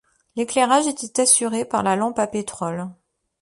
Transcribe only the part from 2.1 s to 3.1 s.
à pétrole.